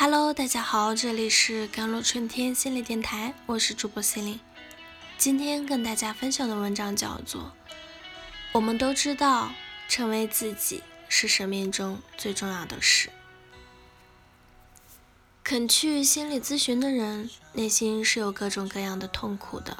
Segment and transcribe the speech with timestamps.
[0.00, 4.38] Hello，大家好，这里是甘露春天心理电台，我是主播心灵。
[5.16, 7.42] 今天跟大家分享的文章叫做
[8.52, 9.50] 《我们都知道
[9.88, 13.08] 成为自己是生命中最重要的事》。
[15.42, 19.76] 肯去心理咨询的人，内心是有各种各样的痛苦的。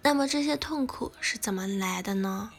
[0.00, 2.50] 那么这些痛苦是怎么来的呢？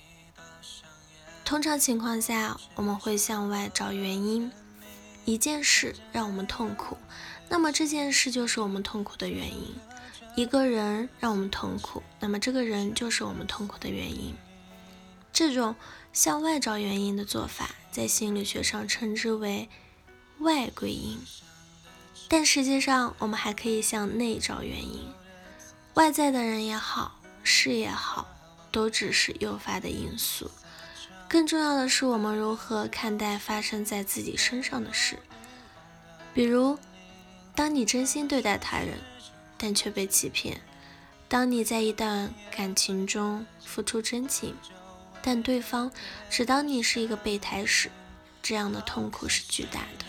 [1.44, 4.52] 通常情况下，我们会向外找原因。
[5.26, 6.98] 一件事让我们痛苦，
[7.50, 9.74] 那么这件事就是我们痛苦的原因；
[10.36, 14.36] 一个人让我们痛苦，那么这个人就是我们痛苦的原因。
[15.32, 15.76] 这种
[16.12, 19.70] 向外找原因的做法，在心理学上称之为
[20.40, 21.20] 外归因。
[22.28, 25.08] 但实际上，我们还可以向内找原因。
[25.94, 28.28] 外在的人也好，事也好，
[28.72, 30.50] 都只是诱发的因素。
[31.34, 35.18] 更重要的是，我们如何看待发生在自己身上的事。
[36.32, 36.78] 比如，
[37.56, 39.00] 当你真心对待他人，
[39.58, 40.58] 但却被欺骗；
[41.28, 44.56] 当你在一段感情中付出真情，
[45.24, 45.92] 但对方
[46.30, 47.90] 只当你是一个备胎时，
[48.44, 50.06] 这样的痛苦是巨大的。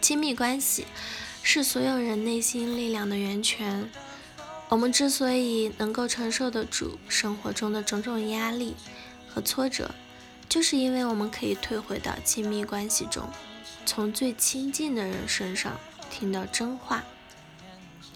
[0.00, 0.86] 亲密关系
[1.42, 3.90] 是所有人内心力量的源泉。
[4.68, 8.76] 我们之所以能够承受得住生活中的种种压力，
[9.32, 9.90] 和挫折，
[10.48, 13.26] 就是因为我们可以退回到亲密关系中，
[13.86, 15.80] 从最亲近的人身上
[16.10, 17.02] 听到真话，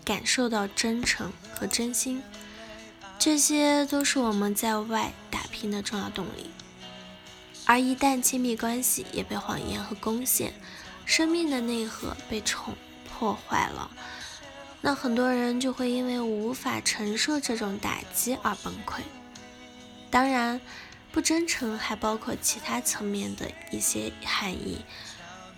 [0.04, 2.22] 感受到真诚和真心，
[3.18, 6.50] 这些都是我们在外打拼的重要动力。
[7.64, 10.52] 而一旦亲密关系也被谎言和攻陷，
[11.06, 12.74] 生命的内核被冲
[13.08, 13.90] 破坏了，
[14.82, 19.00] 那很多人就会因为无法承受这种打击而崩溃。
[20.10, 20.60] 当然。
[21.16, 24.84] 不真诚还包括其他层面的一些含义，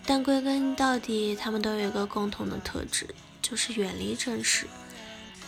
[0.07, 4.69] 但归根到底，他们都有一个共同的特质，就是远离真实。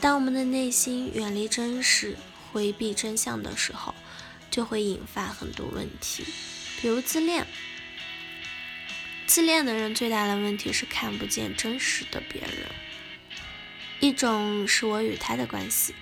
[0.00, 2.16] 当我们的内心远离真实、
[2.50, 3.94] 回避真相的时候，
[4.50, 6.24] 就会引发很多问题，
[6.80, 7.46] 比如自恋。
[9.28, 12.66] 自恋的人最大的问题是看不见真实的别人。
[14.00, 15.94] 一种是我与他的关系。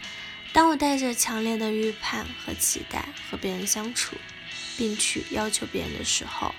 [0.52, 4.16] 当我带着强烈的预判和期待和别人相处，
[4.76, 6.54] 并去要求别人的时候，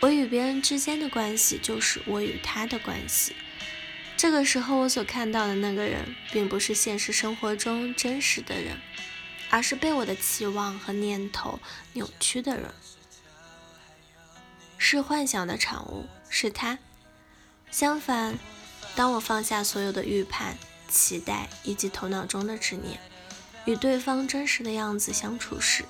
[0.00, 3.34] 我与别人之间的关系就是我与他的关系。
[4.16, 8.78] 这个时候，我所看到的那个人，并不是现实生活中真实的人，
[9.48, 11.58] 而是被我的期望和念头
[11.94, 12.74] 扭曲的人，
[14.76, 16.78] 是幻想的产物，是他。
[17.70, 18.38] 相反，
[18.94, 20.58] 当我放下所有的预判、
[20.88, 23.00] 期待以及头脑中的执念，
[23.66, 25.84] 与对方真实的样子相处时，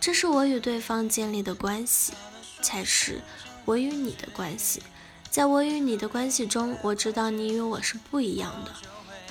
[0.00, 2.12] 这是我与对方建立的关系，
[2.62, 3.20] 才是
[3.64, 4.82] 我与你的关系。
[5.30, 8.72] 在我与你的关系中，我知道你与我是不一样的，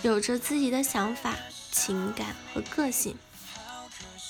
[0.02, 1.36] 有着自己的想法、
[1.72, 3.16] 情感和个性。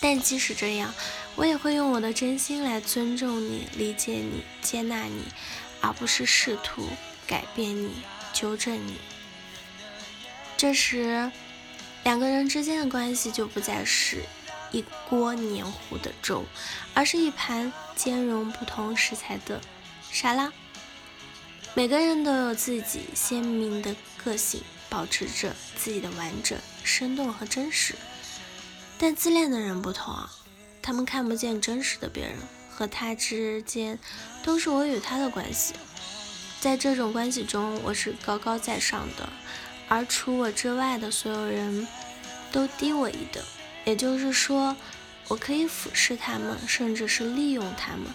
[0.01, 0.93] 但即使这样，
[1.35, 5.23] 我也会用我的真心来尊重你、理解你、接纳你，
[5.81, 6.87] 而不是试图
[7.25, 8.03] 改变你、
[8.33, 8.97] 纠正你。
[10.57, 11.31] 这时。
[12.03, 14.23] 两个人之间的关系就不再是
[14.71, 16.43] 一锅黏糊的粥，
[16.93, 19.61] 而是一盘兼容不同食材的
[20.11, 20.51] 沙拉。
[21.73, 27.95] 每个人都有自己鲜明的个性，保持着自己的完整、生动和真实。
[28.97, 30.31] 但自恋的人不同啊，
[30.81, 32.35] 他们看不见真实的别人，
[32.69, 33.97] 和他之间
[34.43, 35.73] 都是我与他的关系。
[36.59, 39.27] 在这种关系中，我是高高在上的。
[39.93, 41.87] 而除我之外的所有人
[42.51, 43.43] 都低我一等，
[43.85, 44.75] 也就是说，
[45.27, 48.07] 我可以俯视他们，甚至是利用他们，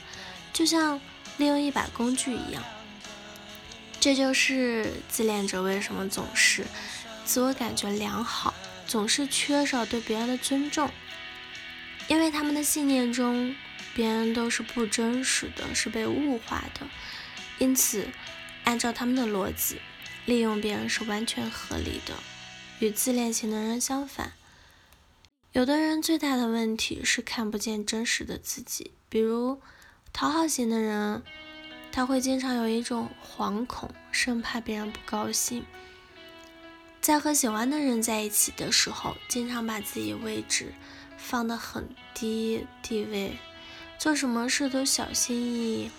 [0.53, 1.01] 就像
[1.37, 2.65] 利用一把工具一样。
[4.01, 6.67] 这就是自恋者为什么总是
[7.25, 8.53] 自我感觉良好，
[8.89, 10.91] 总是缺少对别人的尊重，
[12.09, 13.55] 因为他们的信念中，
[13.95, 16.89] 别人都是不真实的，是被物化的，
[17.59, 18.09] 因此，
[18.65, 19.81] 按照他们的逻辑。
[20.29, 22.13] 利用别人是完全合理的，
[22.81, 24.35] 与自恋型的人相反。
[25.53, 29.59] 有的人最大的问题是看不见真实的自己，比如
[30.13, 31.23] 讨好型的人，
[31.91, 35.65] 他会经常有一种惶恐，生怕别人不高兴。
[37.01, 40.75] 在和喜欢的人在一起的时候，经常把自己位置
[41.17, 43.39] 放得很低地位，
[43.99, 45.91] 做什么事都小心翼翼，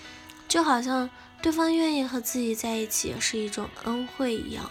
[0.50, 1.10] 就好像。
[1.42, 4.69] 对方愿意和自己在一起是一种恩惠一样，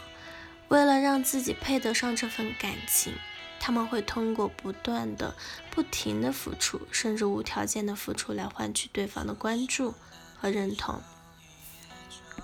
[0.68, 3.14] 为了让自己配得上这份感情，
[3.58, 5.34] 他们会通过不断的、
[5.70, 9.94] 不停的付出，甚至无条件的付出来换取对方的关注
[10.38, 11.00] 和认同。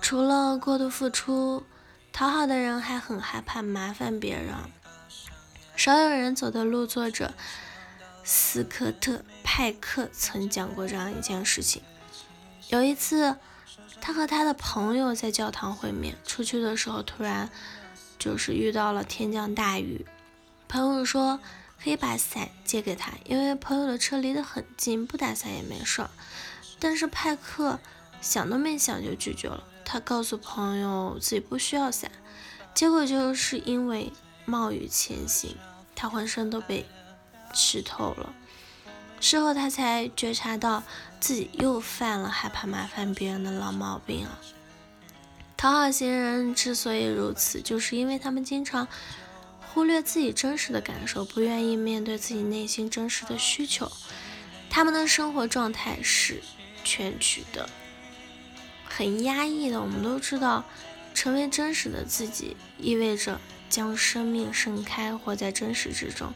[0.01, 1.63] 除了过度付出，
[2.11, 4.55] 讨好的人还很害怕麻烦别人。
[5.75, 7.35] 少有人走的路，作者
[8.23, 11.83] 斯科特派克曾讲过这样一件事情。
[12.69, 13.35] 有一次，
[14.01, 17.49] 他和他的朋友在教堂会面，出去的时候突然
[18.17, 20.05] 就是遇到了天降大雨。
[20.67, 21.39] 朋友说
[21.81, 26.09] 可以把伞借给他，因为朋友的车离得很近，不打伞也没事儿。
[26.79, 27.79] 但是派克
[28.19, 29.63] 想都没想就拒绝了。
[29.85, 32.11] 他告诉朋友自己不需要伞，
[32.73, 34.11] 结果就是因为
[34.45, 35.55] 冒雨前行，
[35.95, 36.85] 他浑身都被
[37.53, 38.33] 湿透了。
[39.19, 40.83] 事后他才觉察到
[41.19, 44.39] 自己又犯了害怕麻烦别人的老毛病啊！
[45.57, 48.87] 讨好型人之所以如此，就是因为他们经常
[49.73, 53.91] 忽略自己真实的感受，不愿意面对自己内心真实的需求。
[54.69, 56.41] 他们的生活状态是
[56.83, 57.69] 全曲的。
[58.87, 60.63] 很压抑的，我们都知道，
[61.13, 63.39] 成为真实的自己意味着
[63.69, 66.29] 将生命盛开，活在真实之中；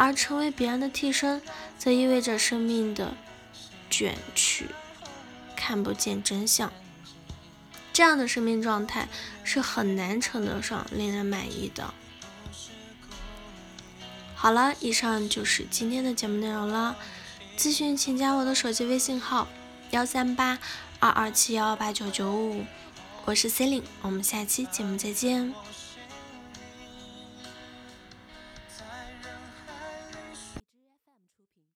[0.00, 1.42] 而成为别人的替身，
[1.78, 3.12] 则意味着生命的
[3.90, 4.70] 卷曲，
[5.54, 6.72] 看不见真相。
[7.92, 9.10] 这样的生命状态
[9.44, 11.92] 是很难称得上令人满意的。
[14.34, 16.96] 好了，以上就是今天的节目内容了。
[17.58, 19.48] 咨询请加我的手机微信号：
[19.90, 20.58] 幺三八。
[20.98, 22.64] 二二七幺八九九五，
[23.26, 25.54] 我是 c e l i n e 我们下期节目再见。